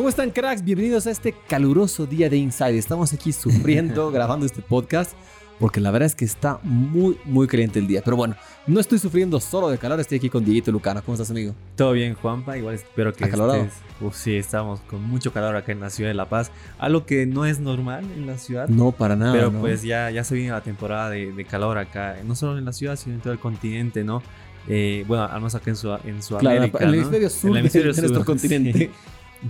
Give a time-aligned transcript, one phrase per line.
[0.00, 0.64] ¿Cómo están cracks?
[0.64, 2.78] Bienvenidos a este caluroso día de Inside.
[2.78, 5.12] Estamos aquí sufriendo grabando este podcast
[5.58, 8.00] porque la verdad es que está muy, muy caliente el día.
[8.02, 8.34] Pero bueno,
[8.66, 11.02] no estoy sufriendo solo de calor, estoy aquí con Dieguito Lucano.
[11.04, 11.54] ¿Cómo estás, amigo?
[11.76, 12.56] Todo bien, Juanpa.
[12.56, 13.58] Igual espero que ¿Acalorado?
[13.64, 13.74] estés...
[14.00, 16.50] Uf, sí, estamos con mucho calor acá en la ciudad de La Paz.
[16.78, 18.68] Algo que no es normal en la ciudad.
[18.70, 19.34] No, para nada.
[19.34, 19.60] Pero ¿no?
[19.60, 22.72] pues ya, ya se viene la temporada de, de calor acá, no solo en la
[22.72, 24.22] ciudad, sino en todo el continente, ¿no?
[24.66, 26.78] Eh, bueno, al menos acá en, Sud- en Sudamérica.
[26.78, 26.96] Claro, en el ¿no?
[27.02, 28.78] hemisferio sur En el hemisferio de nuestro sur, continente.
[28.78, 28.90] sí.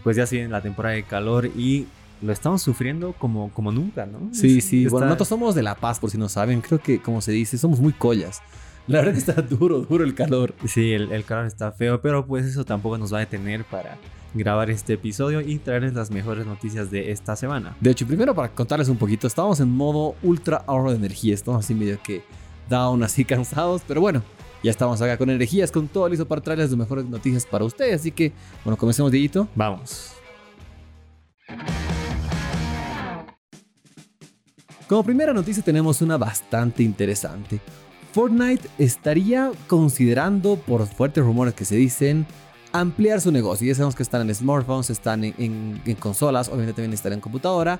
[0.02, 1.86] Pues ya viene la temporada de calor y
[2.22, 4.28] lo estamos sufriendo como, como nunca, ¿no?
[4.32, 4.78] Sí, Es- sí.
[4.84, 6.60] está- Bueno, nosotros somos de La Paz, por si no saben.
[6.60, 8.40] Creo que, como se dice, somos muy collas.
[8.86, 10.54] La verdad que está duro, duro el calor.
[10.66, 13.96] Sí, el, el calor está feo, pero pues eso tampoco nos va a detener para
[14.32, 17.74] grabar este episodio y traerles las mejores noticias de esta semana.
[17.80, 21.34] De hecho, primero para contarles un poquito, estábamos en modo ultra ahorro de energía.
[21.34, 22.22] Estamos así medio que
[22.68, 23.82] down, así cansados.
[23.88, 24.22] Pero bueno,
[24.62, 28.00] ya estamos acá con energías, con todo listo para traerles las mejores noticias para ustedes.
[28.00, 28.32] Así que,
[28.64, 29.48] bueno, comencemos, Dieguito.
[29.54, 30.12] Vamos.
[34.88, 37.60] Como primera noticia tenemos una bastante interesante.
[38.12, 42.26] Fortnite estaría considerando, por fuertes rumores que se dicen,
[42.72, 43.68] ampliar su negocio.
[43.68, 47.20] Ya sabemos que están en smartphones, están en, en- en consolas, obviamente también están en
[47.20, 47.78] computadora,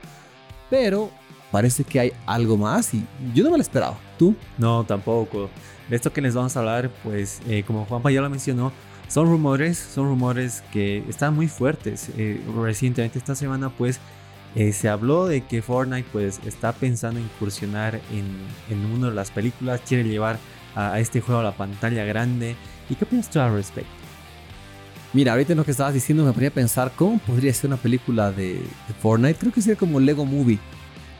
[0.69, 1.11] pero
[1.51, 3.99] parece que hay algo más y yo no me lo esperaba.
[4.19, 4.35] ¿Tú?
[4.59, 5.51] No, tampoco.
[5.89, 8.73] De esto que les vamos a hablar, pues eh, como Juanpa ya lo mencionó,
[9.09, 12.11] son rumores, son rumores que están muy fuertes.
[12.17, 13.99] Eh, recientemente esta semana, pues
[14.55, 18.27] eh, se habló de que Fortnite, pues está pensando incursionar en,
[18.69, 20.39] en una de las películas, quiere llevar
[20.75, 22.55] a, a este juego a la pantalla grande.
[22.89, 23.91] ¿Y qué opinas tú al respecto?
[25.13, 27.77] Mira, ahorita en lo que estabas diciendo me ponía a pensar cómo podría ser una
[27.77, 29.39] película de, de Fortnite.
[29.41, 30.61] Creo que sería como Lego Movie.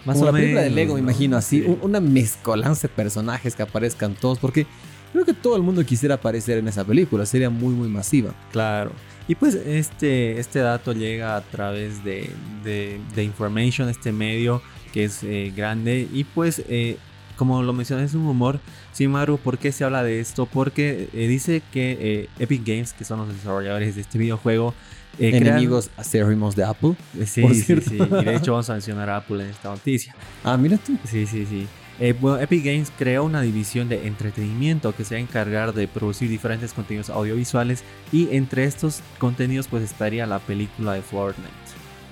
[0.05, 1.09] Más la película de Lego, me ¿no?
[1.09, 1.61] imagino así.
[1.63, 1.67] Sí.
[1.67, 4.39] un- Una mezcolanza de personajes que aparezcan todos.
[4.39, 4.67] Porque
[5.13, 7.27] creo que todo el mundo quisiera aparecer en esa película.
[7.27, 8.35] Sería muy, muy masiva.
[8.53, 8.93] Claro.
[9.29, 12.31] Y pues este, este dato llega a través de,
[12.65, 14.61] de, de Information, este medio
[14.93, 16.09] que es eh, grande.
[16.13, 16.97] Y pues, eh,
[17.37, 18.59] como lo mencioné, es un rumor.
[18.93, 20.47] Sin embargo, ¿por qué se habla de esto?
[20.47, 24.75] Porque eh, dice que Epic Games, que son los desarrolladores de este videojuego,
[25.19, 26.95] eh, crean- Enemigos acérrimos de Apple.
[27.19, 27.91] Eh, Sí, por sí, cierto.
[27.91, 27.97] sí.
[28.21, 30.15] Y de hecho vamos a mencionar a Apple en esta noticia.
[30.45, 30.97] Ah, mira tú.
[31.05, 31.67] Sí, sí, sí.
[31.99, 35.87] Eh, bueno, Epic Games creó una división de entretenimiento que se va a encargar de
[35.87, 41.51] producir diferentes contenidos audiovisuales y entre estos contenidos pues estaría la película de Fortnite.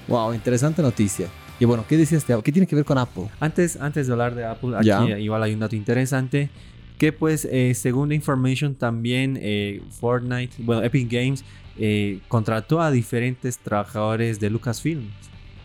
[0.06, 1.28] Wow, interesante noticia.
[1.58, 2.26] Y bueno, ¿qué decías?
[2.26, 3.28] de- ¿Qué tiene que ver con Apple?
[3.40, 5.18] Antes, antes de hablar de Apple, aquí Ya.
[5.18, 6.50] igual hay un dato interesante
[6.98, 11.44] que pues eh, según la information también eh, Fortnite, bueno, Epic Games
[11.78, 15.08] eh, contrató a diferentes trabajadores de Lucasfilm.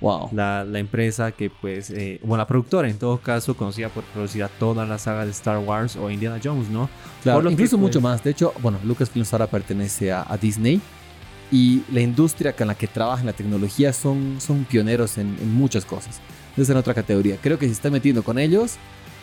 [0.02, 0.30] Wow.
[0.34, 1.90] la, la empresa que pues,
[2.24, 5.96] bueno, la productora en todo caso, conocida por producir toda la saga de Star Wars
[5.96, 6.90] o Indiana Jones, ¿no?
[7.24, 8.22] Claro, Por lo que, incluso pues- mucho más.
[8.22, 10.82] De hecho, bueno, Lucasfilm ahora pertenece a, a Disney.
[11.54, 15.54] Y la industria con la que trabaja en la tecnología son, son pioneros en, en
[15.54, 16.20] muchas cosas.
[16.54, 17.38] Esa es en otra categoría.
[17.42, 18.76] Creo que si está metiendo con ellos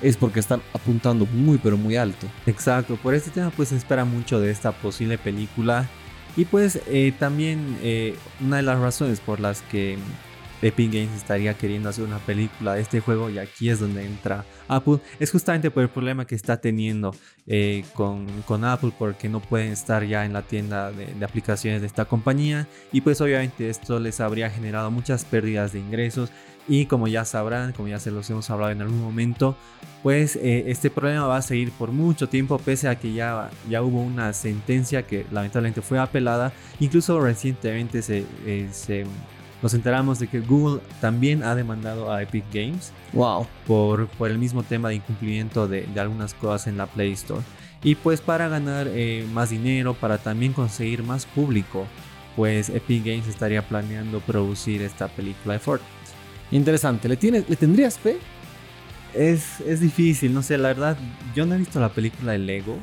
[0.02, 2.26] es porque están apuntando muy, pero muy alto.
[2.46, 5.88] Exacto, por este tema pues se espera mucho de esta posible película
[6.36, 9.98] y pues eh, también eh, una de las razones por las que
[10.62, 14.44] Epic Games estaría queriendo hacer una película de este juego y aquí es donde entra
[14.68, 17.14] Apple es justamente por el problema que está teniendo
[17.46, 21.80] eh, con, con Apple porque no pueden estar ya en la tienda de, de aplicaciones
[21.80, 26.30] de esta compañía y pues obviamente esto les habría generado muchas pérdidas de ingresos
[26.70, 29.56] y como ya sabrán, como ya se los hemos hablado en algún momento,
[30.04, 33.82] pues eh, este problema va a seguir por mucho tiempo pese a que ya, ya
[33.82, 36.52] hubo una sentencia que lamentablemente fue apelada.
[36.78, 39.04] Incluso recientemente se, eh, se-
[39.62, 43.46] nos enteramos de que Google también ha demandado a Epic Games Wow.
[43.66, 47.42] por, por el mismo tema de incumplimiento de, de algunas cosas en la Play Store.
[47.82, 51.84] Y pues para ganar eh, más dinero, para también conseguir más público,
[52.36, 55.90] pues Epic Games estaría planeando producir esta película de Fortnite.
[56.50, 57.08] Interesante.
[57.08, 58.18] ¿Le, tienes, ¿Le tendrías fe?
[59.14, 60.96] Es, es difícil, no sé, la verdad,
[61.34, 62.76] yo no he visto la película de Lego.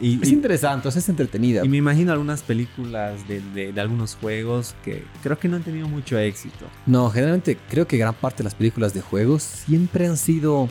[0.00, 1.64] Y, Es y- interesante, o sea, es entretenida.
[1.64, 5.62] y me imagino algunas películas de, de- de algunos juegos que creo que no han
[5.62, 6.66] tenido mucho éxito.
[6.84, 10.68] No, generalmente creo que gran parte de las películas de juegos siempre han sido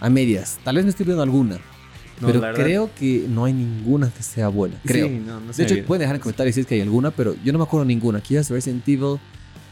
[0.00, 0.58] a medias.
[0.64, 1.56] Tal vez me estoy viendo alguna,
[2.20, 4.76] No, pero verdad- creo que no hay ninguna que sea buena.
[4.84, 5.08] Creo.
[5.08, 7.34] Sí, no, no De hecho, pueden dejar en comentarios si es que hay alguna, pero
[7.42, 8.20] yo no me acuerdo ninguna.
[8.20, 9.18] Quizás Resident Evil,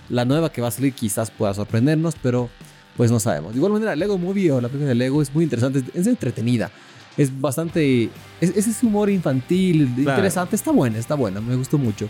[0.09, 2.49] la nueva que va a salir, quizás pueda sorprendernos, pero
[2.97, 3.53] pues no sabemos.
[3.53, 6.71] De igual manera, Lego Movie o la película de Lego es muy interesante, es- entretenida.
[7.17, 8.11] Es bastante.
[8.41, 10.11] Es, es ese humor infantil, Claro.
[10.19, 12.09] interesante, está buena, está buena, me gustó mucho.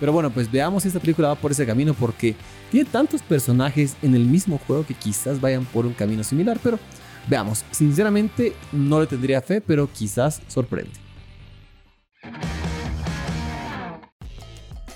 [0.00, 2.34] Pero bueno, pues veamos si esta película va por ese camino porque
[2.70, 6.78] tiene tantos personajes en el mismo juego que quizás vayan por un camino similar, pero
[7.28, 7.64] veamos.
[7.72, 10.92] Sinceramente, no le tendría fe, pero quizás sorprende.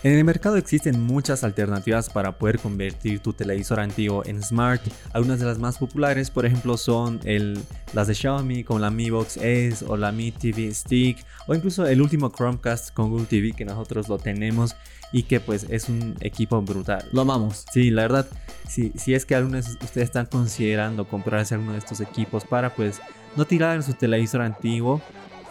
[0.05, 4.83] En el mercado existen muchas alternativas para poder convertir tu televisor antiguo en smart.
[5.13, 7.61] Algunas de las más populares, por ejemplo, son el,
[7.93, 11.87] las de Xiaomi como la Mi Box S o la Mi TV Stick o incluso
[11.87, 14.75] el último Chromecast con Google TV que nosotros lo tenemos
[15.13, 17.09] y que pues es un equipo brutal.
[17.13, 17.65] Lo amamos.
[17.73, 18.27] Sí, la verdad,
[18.69, 22.75] si, si es que algunos de ustedes están considerando comprarse alguno de estos equipos para
[22.75, 23.01] pues
[23.37, 25.01] no tirar su televisor antiguo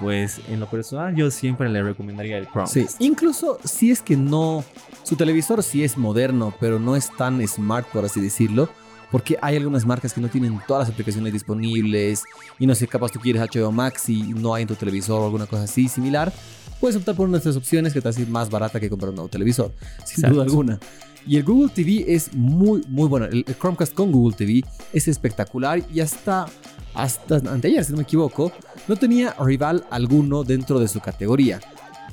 [0.02, 2.68] pues en lo personal yo siempre le recomendaría el Chrome.
[2.68, 4.66] Sí, incluso si es que no,
[5.04, 8.68] su televisor sí es moderno, pero no es tan smart, por así decirlo,
[9.12, 12.24] porque hay algunas marcas que no tienen todas las aplicaciones disponibles
[12.58, 15.26] y no sé, capaz tú quieres HBO Max y no hay en tu televisor o
[15.26, 16.34] alguna cosa así similar,
[16.82, 19.16] puedes optar por una de estas opciones que te ser más barata que comprar un
[19.16, 19.72] nuevo televisor,
[20.04, 20.80] sin duda alguna.
[21.28, 23.28] Y el Google TV es muy, muy bueno.
[23.28, 26.48] El, Chromecast con Google TV es espectacular y hasta,
[26.96, 28.52] hasta anteayer, si no me equivoco,
[28.88, 31.60] no tenía rival alguno dentro de su categoría.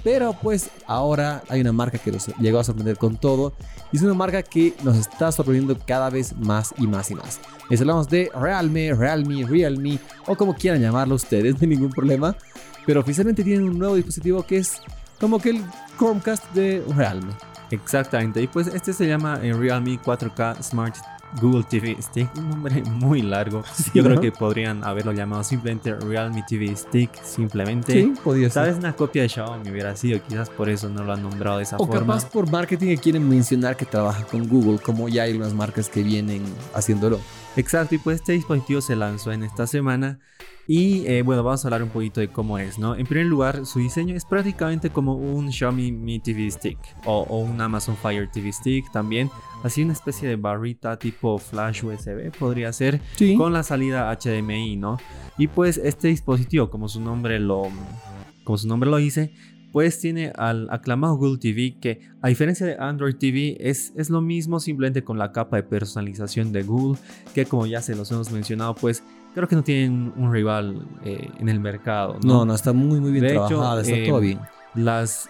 [0.05, 3.55] Pero pues ahora hay una marca que nos llegó a sorprender con todo
[3.91, 7.41] y es una marca que nos está sorprendiendo cada vez más y más y más.
[7.71, 12.37] Les hablamos de Realme, Realme, Realme o como quieran llamarlo ustedes, no hay ningún problema.
[12.89, 14.81] Pero oficialmente tienen un nuevo dispositivo que es
[15.21, 15.63] como que el
[15.99, 17.35] Chromecast de Realme.
[17.71, 20.97] Exactamente, y pues este se llama en Realme 4K Smart
[21.39, 23.63] Google TV Stick, un nombre muy largo.
[23.95, 27.93] Yo creo que podrían haberlo llamado simplemente Realme TV Stick, simplemente.
[27.93, 28.65] Sí, podría ser.
[28.65, 31.65] Sabes, una copia de Xiaomi hubiera sido, quizás por eso no lo han nombrado de
[31.65, 31.95] esa forma.
[31.95, 35.91] O capaz por marketing quieren mencionar que trabaja con Google, como ya hay unas marcas
[35.91, 36.43] que vienen
[36.75, 37.21] haciéndolo.
[37.59, 40.21] Exacto, y pues este dispositivo se lanzó en esta semana
[40.69, 42.95] y eh, bueno, vamos a hablar un poquito de cómo es, ¿no?
[42.95, 47.61] En primer lugar, su diseño es prácticamente como un Xiaomi Mi TV Stick o, un
[47.61, 49.29] Amazon Fire TV Stick también.
[49.65, 53.01] Así una especie de barrita tipo flash USB podría ser
[53.37, 54.99] con la salida HDMI, ¿no?
[55.37, 57.71] Y pues este dispositivo, como su nombre lo,
[58.45, 59.33] como su nombre lo dice,
[59.73, 64.21] pues tiene al aclamado Google TV que a diferencia de Android TV es, es lo
[64.21, 66.99] mismo simplemente con la capa de personalización de Google
[67.35, 69.03] que como ya se los hemos mencionado pues
[69.35, 72.19] creo que no tienen un rival eh, en el mercado.
[72.25, 74.41] No, no, está muy, muy bien de trabajada, está todo em, bien.
[74.75, 75.29] Las,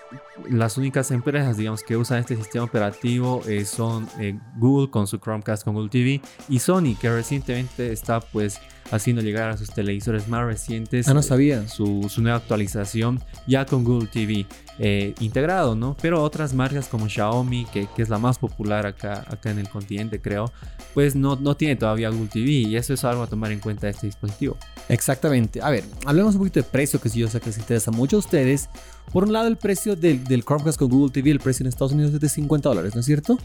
[0.48, 5.18] las únicas empresas, digamos, que usan este sistema operativo eh, son eh, Google con su
[5.18, 10.28] Chromecast con Google TV y Sony, que recientemente está pues haciendo llegar a sus televisores
[10.28, 11.08] más recientes.
[11.08, 11.66] Ah, no sabía.
[11.68, 14.46] Su, su nueva actualización ya con Google TV
[14.78, 15.96] eh, integrado, ¿no?
[16.00, 19.68] Pero otras marcas como Xiaomi, que, que, es la más popular acá, acá en el
[19.68, 20.52] continente, creo,
[20.94, 23.86] pues no, no tiene todavía Google TV y eso es algo a tomar en cuenta
[23.86, 24.56] de este dispositivo.
[24.88, 25.60] Exactamente.
[25.62, 28.16] A ver, hablemos un poquito de precio, que si yo sé que les interesa mucho
[28.16, 28.68] a ustedes.
[29.12, 31.92] Por un lado, el precio del, del Chromecast con Google TV, el precio en Estados
[31.92, 33.38] Unidos es de 50 dólares, ¿no es cierto?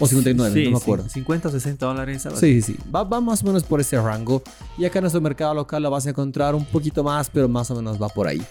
[0.00, 1.08] O 59, no me acuerdo.
[1.08, 2.26] 50 o 60 dólares.
[2.36, 2.76] Sí, sí, sí.
[2.92, 4.42] Va, va, más o menos por ese rango.
[4.78, 7.70] Y acá en nuestro mercado local lo vas a encontrar un poquito más, pero más
[7.70, 8.42] o menos va por ahí.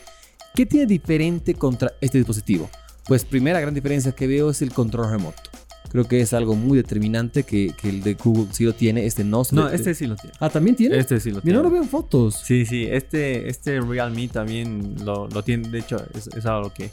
[0.54, 2.69] ¿Qué tiene diferente contra este dispositivo?
[3.07, 5.42] Pues primera gran diferencia que veo es el control remoto.
[5.90, 9.24] Creo que es algo muy determinante que, que el de Google sí lo tiene, este
[9.24, 9.42] no.
[9.51, 10.36] No, este sí lo tiene.
[10.40, 10.98] Ah, ¿también tiene?
[10.98, 11.56] Este sí lo tiene.
[11.56, 12.36] Yo no lo veo en fotos.
[12.44, 15.68] Sí, sí, este, este Realme también lo, lo tiene.
[15.69, 16.92] De hecho, es, es, algo que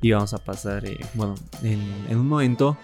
[0.00, 2.78] íbamos a pasar, eh, bueno, en, en un momento.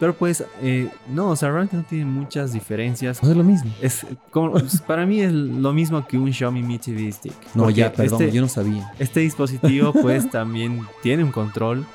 [0.00, 3.22] Pero pues, eh, no, o sea, realmente no tiene muchas diferencias.
[3.22, 3.70] es lo mismo.
[3.82, 7.34] Es como, pues, para mí es lo mismo que un Xiaomi Mi TV Stick.
[7.54, 8.90] No, ya, perdón, este yo no sabía.
[8.98, 11.86] Este dispositivo pues también tiene un control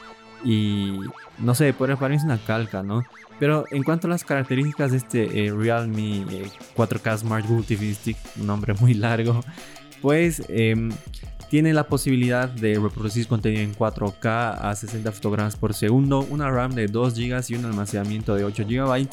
[0.43, 0.99] y
[1.39, 3.03] no sé, para mí es una calca, ¿no?
[3.39, 6.23] Pero en cuanto a las características de este eh, Realme
[6.75, 9.41] 4K eh, Smart Google TV Stick, un nombre muy largo,
[10.01, 10.91] pues em,
[11.49, 16.73] tiene la posibilidad de reproducir contenido en 4K a 60 fotogramas por segundo, una RAM
[16.73, 19.07] de 2 GB y un almacenamiento de 8 GB.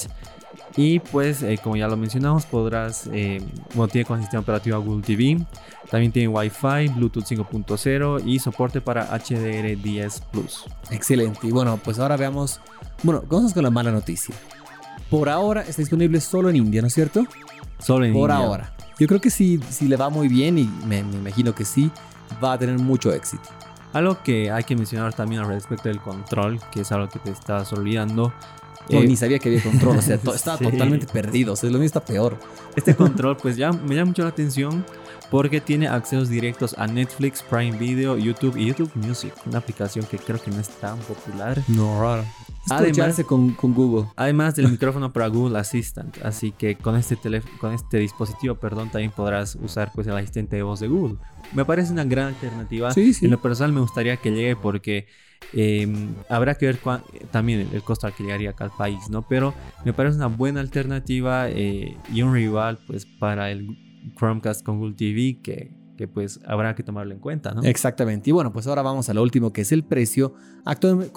[0.77, 3.43] Y pues, eh, como ya lo mencionamos, podrás, eh,
[3.75, 5.45] bueno, tiene con sistema operativo Google TV.
[5.91, 10.65] También tiene Wi-Fi, Bluetooth 5.0 y soporte para HDR10 Plus.
[10.91, 11.47] Excelente.
[11.47, 12.61] Y bueno, pues ahora veamos,
[13.03, 14.35] bueno, vamos con la mala noticia.
[15.11, 17.27] Por ahora está disponible solo en India, ¿no es cierto?
[17.79, 18.21] Solo en India.
[18.21, 18.73] Por ahora.
[18.99, 21.91] Yo creo que sí, si le va muy bien y me, me imagino que sí,
[22.43, 23.49] va a tener mucho éxito.
[23.93, 27.31] Algo que hay que mencionar también al respecto del control, que es algo que te
[27.31, 28.33] estás olvidando.
[28.89, 31.87] Eh, ni sabía que había control, o sea, estaba totalmente perdido, o sea, lo mío
[31.87, 32.39] está peor.
[32.77, 34.85] Este control, pues ya me llama mucho la atención
[35.31, 40.19] porque tiene accesos directos a Netflix, Prime Video, YouTube y YouTube Music, una aplicación que
[40.19, 41.63] creo que no es tan popular.
[41.69, 42.25] No, raro.
[42.71, 44.09] Además, con, con, Google.
[44.17, 46.19] Además del micrófono para Google Assistant.
[46.23, 47.17] Así que con este,
[47.59, 51.17] con este dispositivo perdón, también podrás usar pues, el asistente de voz de Google.
[51.55, 52.93] Me parece una gran alternativa.
[52.93, 53.25] Sí, sí.
[53.25, 55.07] En lo personal me gustaría que llegue porque
[55.53, 56.79] em, habrá que ver
[57.31, 59.23] también el, costo al que llegaría al país, ¿no?
[59.23, 63.77] Pero me parece una buena alternativa eh, y un rival pues para el
[64.17, 67.63] Chromecast con Google TV que que pues habrá que tomarlo en cuenta, ¿no?
[67.63, 68.31] Exactamente.
[68.31, 70.35] Y bueno, pues ahora vamos a lo último, que es el precio.
[70.65, 71.13] Actualmente,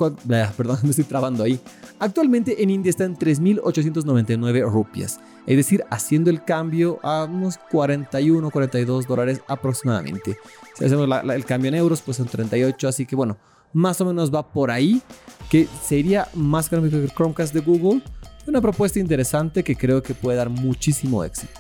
[0.58, 1.60] perdón, me estoy trabando ahí.
[2.00, 5.20] Actualmente en India está en 3.899 rupias.
[5.46, 10.38] Es decir, haciendo el cambio a unos 41, 42 dólares aproximadamente.
[10.76, 12.88] Si hacemos el cambio en euros, pues son 38.
[12.88, 13.38] Así que bueno,
[13.74, 15.02] más o menos va por ahí.
[15.50, 18.02] Que sería más económico que el Chromecast de Google.
[18.48, 21.54] Una propuesta interesante que creo que puede dar muchísimo éxito.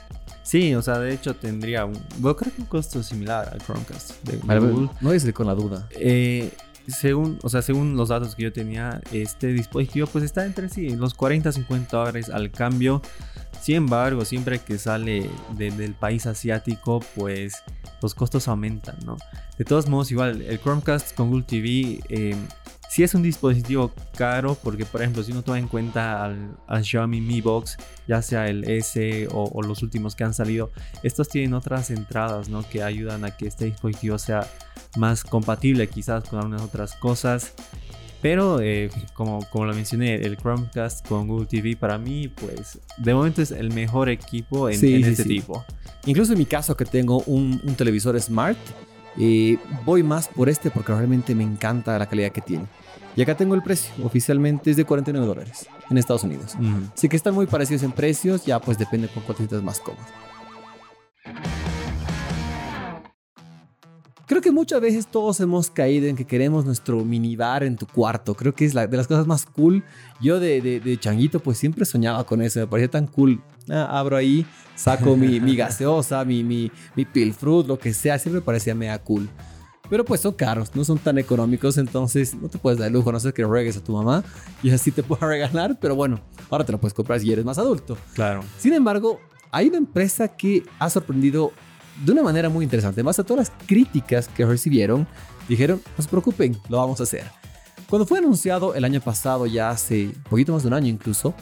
[0.44, 4.38] Sí, o sea, de hecho tendría un, creo que un costo similar al Chromecast de
[4.38, 4.90] Google.
[5.02, 5.88] No es con la duda.
[5.92, 6.52] Eh,
[6.88, 10.96] según, o sea, según los datos que yo tenía, este dispositivo pues está entre sí,
[10.96, 13.02] los 40 50 dólares al cambio.
[13.62, 17.64] Sin embargo, siempre que sale del país asiático, pues
[18.02, 19.18] los costos aumentan, ¿no?
[19.58, 22.36] De todos modos, igual, el Chromecast con Google TV eh,
[22.96, 27.20] si es un dispositivo caro, porque por ejemplo, si uno toma en cuenta al, Xiaomi
[27.20, 27.76] Mi Box,
[28.08, 30.72] ya sea el S o, los últimos que han salido,
[31.04, 32.64] estos tienen otras entradas ¿no?
[32.64, 34.48] que ayudan a que este dispositivo sea
[34.96, 37.52] más compatible quizás con algunas otras cosas.
[38.22, 43.14] Pero eh, como, como lo mencioné, el Chromecast con Google TV para mí, pues de
[43.14, 45.66] momento es el mejor equipo en, este tipo.
[46.06, 48.58] Incluso en mi caso que tengo un, televisor smart,
[49.20, 52.68] eh, voy más por este porque realmente me encanta la calidad que tiene.
[53.16, 56.56] Y acá tengo el precio, oficialmente es de 49 dólares en Estados Unidos.
[56.94, 60.04] Así que están muy parecidos en precios, ya pues depende con cuál te más cómodo.
[64.28, 68.34] Creo que muchas veces todos hemos caído en que queremos nuestro minibar en tu cuarto.
[68.34, 69.84] Creo que es la, de las cosas más cool.
[70.20, 72.60] Yo de, de, changuito pues siempre soñaba con eso.
[72.60, 73.42] Me parecía tan cool.
[73.70, 74.46] Ah, abro ahí,
[74.76, 78.18] saco mi, mi gaseosa, mi, mi, mi pilfrut, lo que sea.
[78.18, 79.30] Siempre me parecía mega cool.
[79.90, 83.12] Pero pues son caros, no son tan económicos, entonces no te puedes dar el lujo,
[83.12, 84.24] no sé que regues a tu mamá
[84.64, 87.58] y así te pueda regalar, pero bueno, ahora te lo puedes comprar si eres más
[87.58, 87.98] adulto.
[88.14, 88.44] Claro.
[88.58, 89.20] Sin embargo,
[89.52, 91.52] hay una empresa que ha sorprendido
[92.04, 93.04] de una manera muy interesante.
[93.04, 95.08] Más a todas las críticas que recibieron,
[95.48, 97.24] dijeron, no se preocupen, lo vamos a hacer.
[97.90, 101.36] Cuando fue anunciado el año pasado, ya hace poquito más de un año incluso,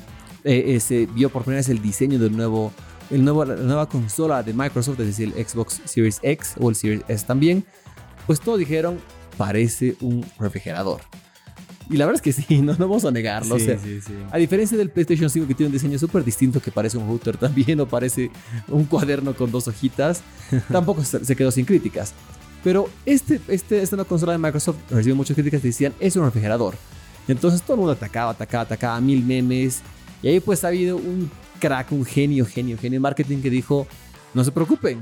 [0.44, 2.74] eh, eh, se vio por primera vez el diseño del nuevo,
[3.10, 6.76] el nuevo, la nueva consola de Microsoft, es decir, el Xbox Series X o el
[6.76, 7.66] Series S también
[8.26, 9.00] pues todos dijeron,
[9.38, 11.02] parece un refrigerador.
[11.90, 13.60] Y la verdad es que sí, no, vamos a negarlo.
[13.60, 14.14] Sí, sí, sí.
[14.32, 17.38] A diferencia del PlayStation 5 que tiene un diseño súper distinto, que parece un router
[17.40, 18.32] también o parece
[18.68, 20.22] un cuaderno con dos hojitas,
[20.72, 22.14] tampoco se quedó sin críticas.
[22.64, 26.24] Pero este, este, esta nueva consola de Microsoft recibió muchas críticas que decían, es un
[26.24, 26.76] refrigerador.
[27.28, 29.82] Entonces todo el mundo atacaba, atacaba, atacaba, mil memes.
[30.22, 33.86] Y ahí pues ha habido un crack, un genio, genio, genio de marketing que dijo,
[34.34, 35.02] no se preocupen,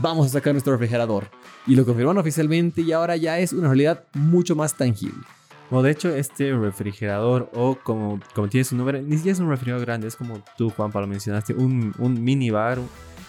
[0.00, 1.30] vamos a sacar nuestro refrigerador.
[1.66, 5.24] Y lo confirmaron oficialmente y ahora ya es una realidad mucho más tangible.
[5.70, 9.50] Bueno, de hecho, este refrigerador, o como, como tiene su nombre, ni siquiera es un
[9.50, 12.78] refrigerador grande, es como tú, Juan, lo mencionaste, un, un mini bar,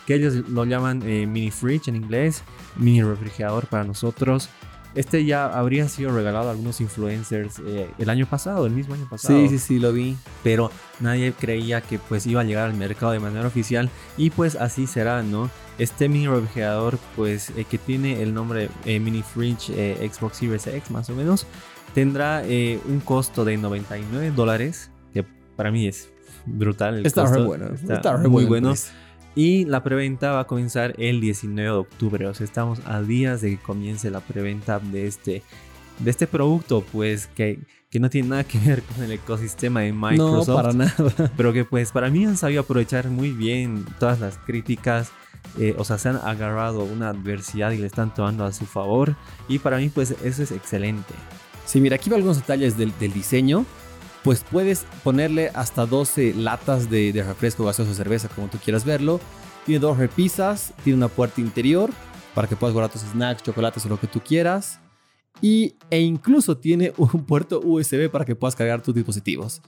[0.07, 2.43] que ellos lo llaman eh, mini fridge en inglés,
[2.77, 4.49] mini refrigerador para nosotros.
[4.95, 9.07] Este ya habría sido regalado a algunos influencers eh, el año pasado, el mismo año
[9.09, 9.39] pasado.
[9.39, 10.17] Sí, sí, sí, lo vi.
[10.43, 14.55] Pero nadie creía que pues iba a llegar al mercado de manera oficial y pues
[14.55, 15.49] así será, ¿no?
[15.77, 20.91] Este mini refrigerador pues eh, que tiene el nombre eh, Mini Fridge Xbox Series X
[20.91, 21.45] más o menos,
[21.93, 25.23] tendrá un costo de 99 dólares, que
[25.55, 26.09] para mí es
[26.45, 27.05] brutal.
[27.05, 28.69] está bueno, está, muy bueno.
[28.69, 28.91] Pues.
[29.39, 32.27] Y la preventa va a comenzar el 19 de octubre.
[32.27, 35.43] O sea, estamos a días de que comience la preventa de este,
[35.99, 37.57] de este producto, pues que,
[37.89, 40.47] que no tiene nada que ver con el ecosistema de Microsoft.
[40.49, 41.31] No, para nada.
[41.37, 45.13] Pero que pues para mí han sabido aprovechar muy bien todas las críticas.
[45.57, 49.15] Eh, o sea, se han agarrado una adversidad y le están tomando a su favor.
[49.47, 51.13] Y para mí pues eso es excelente.
[51.65, 53.65] Sí, mira, aquí va algunos detalles del, del diseño
[54.23, 59.19] pues puedes ponerle hasta 12 latas de, refresco gaseoso cerveza, como tú quieras verlo.
[59.65, 61.91] Tiene dos repisas, tiene una puerta interior
[62.33, 64.79] para que puedas guardar tus snacks, chocolates o lo que tú quieras.
[65.41, 69.61] Y, e incluso tiene un puerto USB para que puedas cargar tus dispositivos.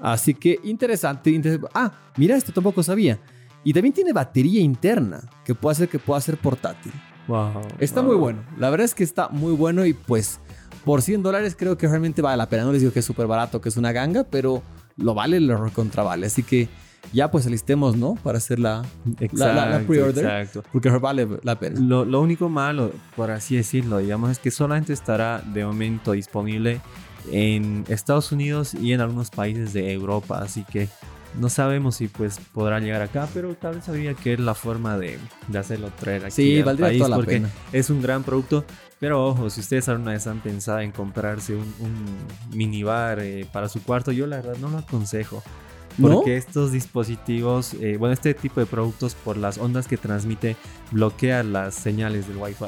[0.00, 1.38] Así que interesante,
[1.74, 3.20] Ah, mira, esto tampoco sabía.
[3.62, 6.92] Y también tiene batería interna que puede hacer que pueda ser portátil.
[7.28, 8.40] Wow, está muy bueno.
[8.58, 10.40] La verdad es que está muy bueno y pues
[10.84, 12.64] por 100 dólares creo que realmente vale la pena.
[12.64, 14.62] No les digo que es súper barato, que es una ganga, pero
[14.96, 16.26] lo vale, lo contravale.
[16.26, 16.68] Así que
[17.12, 18.14] ya pues alistemos, ¿no?
[18.22, 18.84] Para hacer la,
[19.32, 20.24] la, pre-order.
[20.24, 20.62] Exacto.
[20.72, 21.80] Porque vale la pena.
[21.80, 26.80] Lo, lo, único malo, por así decirlo, digamos, es que solamente estará de momento disponible
[27.30, 30.38] en Estados Unidos y en algunos países de Europa.
[30.38, 30.88] Así que
[31.38, 34.96] no sabemos si pues podrá llegar acá, pero tal vez sabría que es la forma
[34.98, 37.50] de, de hacerlo traer aquí sí, al país toda la porque pena.
[37.72, 38.64] es un gran producto.
[38.98, 43.68] Pero ojo, si ustedes alguna vez han pensado en comprarse un, un minibar eh, para
[43.68, 45.42] su cuarto, yo la verdad no lo aconsejo.
[46.00, 50.56] Porque estos dispositivos, eh, bueno, este tipo de productos por las ondas que transmite
[50.92, 52.66] bloquea las señales del Wi-Fi.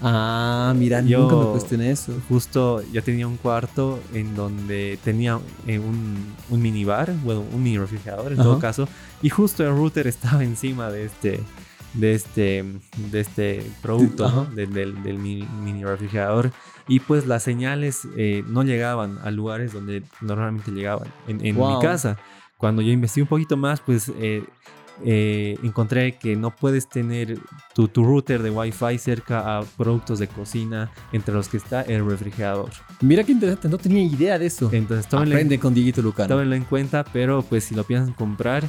[0.00, 2.12] Ah, mira, yo, nunca me cuestioné eso.
[2.28, 7.78] Justo yo tenía un cuarto en donde tenía eh, un, un minibar, bueno, un mini
[7.78, 8.88] refrigerador en todo caso,
[9.22, 11.40] y justo el router estaba encima de este,
[11.94, 12.64] de este,
[13.10, 16.52] de este producto, del, mini, refrigerador.
[16.86, 21.08] Y pues las señales eh, no llegaban a lugares donde normalmente llegaban.
[21.26, 22.16] En, mi casa,
[22.56, 24.44] cuando yo investigué un poquito más, pues eh,
[25.04, 27.38] eh, encontré que no puedes tener
[27.74, 32.04] tu, tu, router de Wi-Fi cerca a productos de cocina, entre los que está el
[32.08, 32.70] refrigerador.
[33.00, 34.70] Mira qué interesante, no tenía idea de eso.
[34.72, 36.28] Entonces, Aprende con Dieguito Lucano.
[36.28, 38.64] Tómenlo en cuenta, pero pues si lo piensan comprar,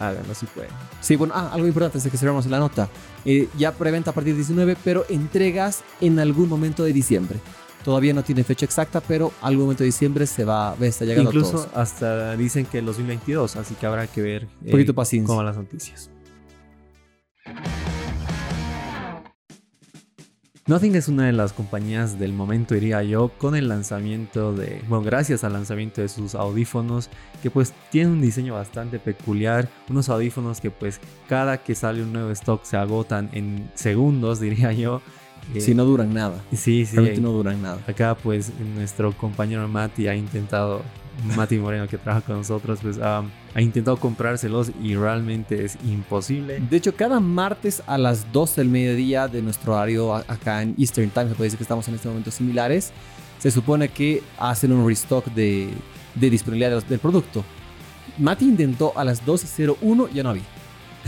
[0.00, 0.70] háganlo si pueden.
[1.00, 2.88] Sí, bueno, ah, algo importante es que cerramos la nota.
[3.24, 7.38] Eh, ya preventa a partir de 19, pero entregas en algún momento de diciembre.
[7.88, 11.30] Todavía no tiene fecha exacta, pero algún momento de diciembre se va, a estar llegando
[11.30, 15.26] Incluso hasta dicen que el 2022, así que habrá que ver Un poquito eh, paciencia.
[15.26, 16.10] cómo las noticias.
[20.66, 25.02] Nothing es una de las compañías del momento, diría yo, con el lanzamiento de, bueno,
[25.02, 27.08] gracias al lanzamiento de sus audífonos,
[27.42, 32.12] que pues tienen un diseño bastante peculiar, unos audífonos que pues cada que sale un
[32.12, 35.00] nuevo stock se agotan en segundos, diría yo,
[35.58, 36.42] si no duran nada.
[36.52, 36.96] Sí, sí.
[36.96, 37.78] Realmente no duran nada.
[37.86, 40.82] Acá, pues, nuestro compañero Mati ha intentado,
[41.36, 43.22] Mati Moreno, que trabaja con nosotros, pues, ha
[43.60, 46.60] intentado comprárselos y realmente es imposible.
[46.60, 51.10] De hecho, cada martes a las 12 del mediodía de nuestro horario acá en Eastern
[51.10, 52.92] Time, se puede decir que estamos en este momento similares,
[53.38, 55.70] se supone que hacen un restock de,
[56.14, 57.44] de disponibilidad del producto.
[58.18, 60.42] Mati intentó a las 12.01, ya no había.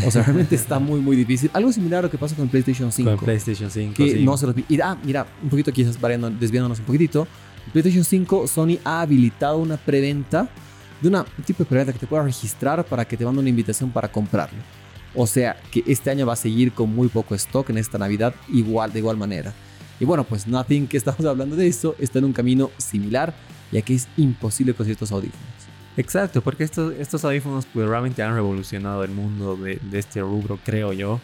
[0.06, 1.50] O sea, realmente está muy, muy difícil.
[1.52, 3.10] Algo similar a lo que pasa con el PlayStation 5.
[3.10, 3.94] Con el PlayStation 5.
[3.94, 4.56] Que no se los...
[4.68, 7.26] Y, ah, mira, un poquito quizás variando, desviándonos un poquitito.
[7.66, 10.48] El PlayStation 5, Sony ha habilitado una preventa
[11.00, 13.48] de una, un tipo de preventa que te pueda registrar para que te mande una
[13.48, 14.58] invitación para comprarlo.
[15.14, 18.34] O sea, que este año va a seguir con muy poco stock en esta Navidad,
[18.48, 19.52] igual, de igual manera.
[19.98, 23.34] Y bueno, pues Nothing, que estamos hablando de eso, está en un camino similar,
[23.72, 25.59] ya que es imposible conseguir estos audífonos.
[26.00, 30.94] Exacto, porque estos, estos audífonos pues realmente han revolucionado el mundo de, este rubro, creo
[30.94, 31.20] yo.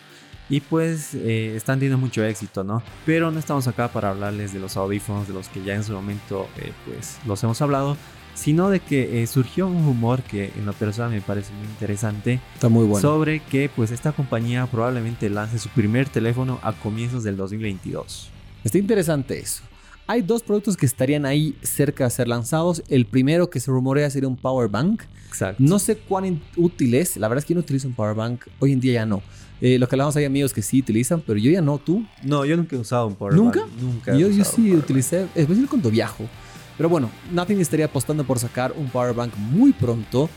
[0.50, 2.82] Y pues eh, están teniendo mucho éxito, ¿no?
[3.06, 5.92] Pero no estamos acá para hablarles de los audífonos de los que ya en su
[5.92, 7.96] momento eh, pues los hemos hablado,
[8.34, 12.38] sino de que eh, surgió un rumor que en la persona me parece muy interesante.
[12.54, 13.00] Está muy bueno.
[13.00, 18.28] Sobre que pues esta compañía probablemente lance su primer teléfono a comienzos del 2022.
[18.62, 19.62] Está interesante eso.
[20.08, 22.82] Hay dos productos que estarían ahí cerca de ser lanzados.
[22.88, 25.02] El primero que se rumorea sería un power bank.
[25.28, 25.60] Exacto.
[25.62, 27.16] No sé cuán útil es.
[27.16, 28.44] La verdad es que yo no utilizo un power bank.
[28.60, 29.20] Hoy en día ya no.
[29.60, 31.78] Eh, lo que hablamos hay amigos que sí utilizan, pero yo ya no.
[31.78, 32.06] ¿Tú?
[32.22, 33.60] No, yo nunca he usado un power ¿Nunca?
[33.62, 33.70] bank.
[33.80, 34.16] Nunca.
[34.16, 36.24] Yo, yo sí utilicé, especialmente cuando viajo.
[36.76, 40.30] Pero bueno, Nothing estaría apostando por sacar un power bank muy pronto.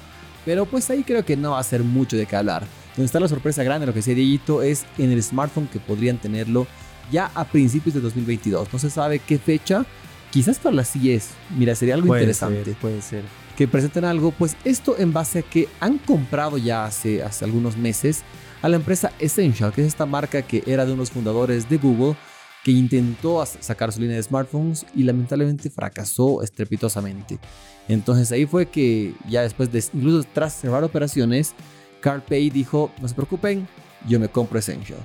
[0.46, 2.64] Pero pues ahí creo que no va a ser mucho de qué hablar.
[2.96, 6.18] Donde está la sorpresa grande, lo que decía Dieguito, es en el smartphone que podrían
[6.18, 6.66] tenerlo
[7.12, 8.72] ya a principios de 2022.
[8.72, 9.86] No se sabe qué fecha.
[10.32, 11.30] Quizás para la CES.
[11.58, 12.76] Mira, sería algo interesante.
[12.80, 13.24] puede ser.
[13.58, 14.32] Que presenten algo.
[14.32, 18.24] Pues esto en base a que han comprado ya hace, hace algunos meses
[18.62, 22.16] a la empresa Essential, que es esta marca que era de unos fundadores de Google
[22.64, 27.40] que intentó sacar su línea de smartphones y lamentablemente fracasó estrepitosamente.
[27.88, 31.54] Entonces ahí fue que ya después de, incluso tras cerrar operaciones,
[32.02, 33.68] Carl Pay dijo, no se preocupen,
[34.08, 35.00] yo me compro Essential.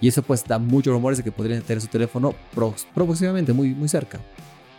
[0.00, 2.34] Y eso pues da muchos rumores de que podrían tener su teléfono
[2.94, 4.20] próximamente, muy, muy cerca.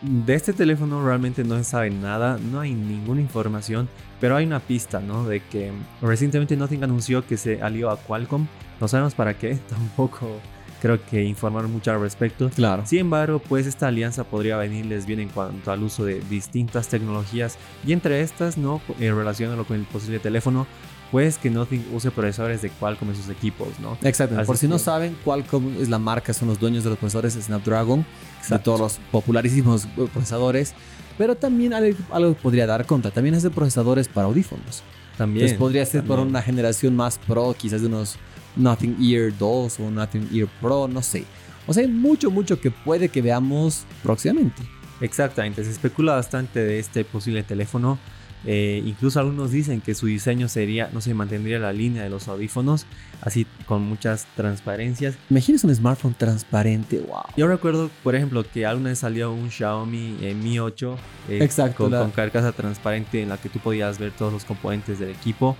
[0.02, 3.86] De este teléfono realmente no se sabe nada, no hay ninguna información,
[4.18, 5.26] pero hay una pista, ¿no?
[5.26, 8.46] De que recientemente Nothing anunció que se alió a Qualcomm.
[8.80, 10.40] No sabemos para qué, tampoco
[10.80, 12.48] creo que informaron mucho al respecto.
[12.48, 12.84] Claro.
[12.86, 17.58] Sin embargo, pues esta alianza podría venirles bien en cuanto al uso de distintas tecnologías
[17.86, 18.80] y entre estas, ¿no?
[18.98, 20.66] En relación con el posible teléfono,
[21.10, 23.98] pues que Nothing use procesadores de Qualcomm en sus equipos, ¿no?
[24.02, 24.36] Exacto.
[24.44, 28.06] Por si no saben, Qualcomm es la marca, son los dueños de los procesadores Snapdragon,
[28.48, 30.74] de todos los popularísimos procesadores,
[31.18, 34.82] pero también algo, podría dar contra, también hace procesadores para audífonos.
[35.18, 35.44] También.
[35.44, 38.16] Entonces podría ser por una generación más pro, quizás de unos
[38.56, 41.24] Nothing Ear 2 o Nothing Ear Pro, no sé.
[41.66, 44.62] O sea, hay mucho, mucho que puede que veamos próximamente.
[45.00, 47.98] Exactamente, se especula bastante de este posible teléfono.
[48.46, 52.26] Eh, incluso algunos dicen que su diseño sería, no se mantendría la línea de los
[52.28, 52.86] audífonos,
[53.20, 55.16] así con muchas transparencias.
[55.28, 57.24] Imagínese un smartphone transparente, wow.
[57.36, 60.96] Yo recuerdo, por ejemplo, que alguna vez salió un Xiaomi eh, Mi 8
[61.28, 65.10] eh, con, con, carcasa transparente en la que tú podías ver todos los componentes del
[65.10, 65.56] equipo.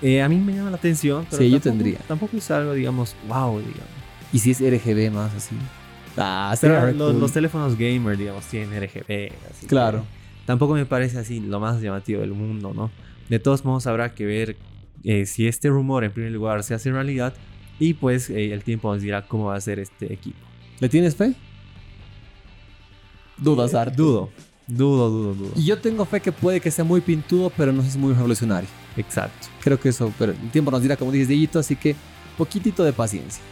[0.00, 1.98] a mí me llama la atención, pero sí, yo tendría.
[2.08, 3.94] tampoco es algo, digamos, wow, digamos.
[4.32, 5.54] ¿Y si es RGB más así?
[6.16, 9.32] Ah, pero los, los, teléfonos gamer, digamos, tienen RGB.
[9.68, 10.04] claro.
[10.46, 12.90] Tampoco me parece así lo más llamativo del mundo, ¿no?
[13.28, 14.56] De todos modos habrá que ver
[15.04, 17.34] eh, si este rumor en primer lugar se hace realidad
[17.78, 20.38] y pues eh, el tiempo nos dirá cómo va a ser este equipo.
[20.80, 21.34] ¿Le tienes fe?
[23.36, 23.94] Dudas, Art.
[23.94, 24.30] Dudo,
[24.66, 25.52] dudo, dudo, dudo.
[25.56, 28.68] Y yo tengo fe que puede que sea muy pintudo, pero no es muy revolucionario.
[28.96, 29.48] Exacto.
[29.60, 31.96] Creo que eso, pero el tiempo nos dirá, como dices, Dieguito, así que
[32.38, 33.42] poquitito de paciencia.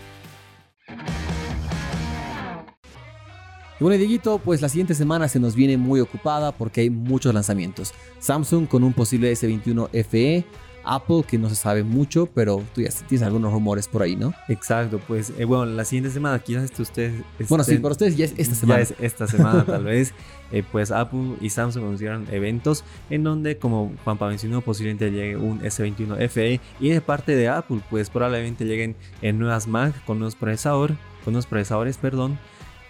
[3.82, 7.34] Y bueno, Dieguito, pues la siguiente semana se nos viene muy ocupada porque hay muchos
[7.34, 7.92] lanzamientos.
[8.20, 10.44] Samsung con un posible S21 FE,
[10.84, 14.34] Apple, que no se sabe mucho, pero tú ya tienes algunos rumores por ahí, ¿no?
[14.46, 17.24] Exacto, pues eh, bueno, la siguiente semana quizás esto ustedes...
[17.48, 18.78] Bueno, sí, para ustedes ya es esta semana.
[18.78, 20.14] Ya es esta semana tal vez,
[20.52, 25.60] eh, pues Apple y Samsung anunciaron eventos en donde, como Juanpa mencionó, posiblemente llegue un
[25.60, 30.36] S21 FE y de parte de Apple, pues probablemente lleguen en nuevas Mac con nuevos
[30.36, 32.38] procesadores, con nuevos procesadores, perdón,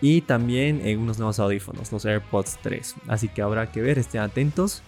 [0.02, 2.96] y también en unos nuevos audífonos, los AirPods 3.
[3.08, 4.82] Así que habrá que ver, estén atentos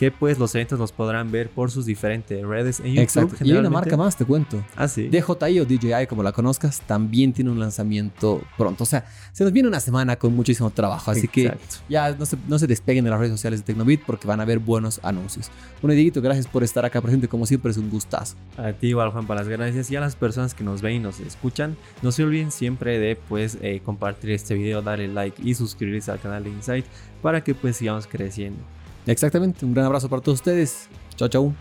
[0.00, 3.02] que pues los eventos los podrán ver por sus diferentes redes en YouTube.
[3.02, 3.36] Exacto.
[3.44, 4.64] Y hay una marca más, te cuento.
[4.74, 5.10] Ah, sí.
[5.10, 8.84] DJI o DJI, como la conozcas, también tiene un lanzamiento pronto.
[8.84, 11.10] O sea, se nos viene una semana con muchísimo trabajo.
[11.10, 11.54] Así que
[11.86, 14.46] ya no se, no se despeguen de las redes sociales de Tecnobit porque van a
[14.46, 15.50] ver buenos anuncios.
[15.82, 17.28] Bueno, Dieguito, gracias por estar acá presente.
[17.28, 18.36] Como siempre, es un gustazo.
[18.56, 19.90] A ti, igual, Juan, para las gracias.
[19.90, 23.16] Y a las personas que nos ven y nos escuchan, no se olviden siempre de
[23.16, 26.86] pues eh, compartir este video, darle like y suscribirse al canal de Insight
[27.20, 28.64] para que pues sigamos creciendo.
[29.06, 30.88] Exactamente, un gran abrazo para todos ustedes.
[31.16, 31.54] Chao, chao.